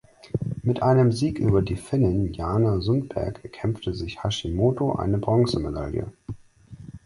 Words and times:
Mit 0.63 0.81
einem 0.81 1.11
Sieg 1.11 1.37
über 1.37 1.61
die 1.61 1.75
Finnin 1.75 2.33
Jaana 2.33 2.79
Sundberg 2.81 3.43
erkämpfte 3.43 3.93
sich 3.93 4.23
Hashimoto 4.23 4.93
eine 4.93 5.19
Bronzemedaille. 5.19 6.11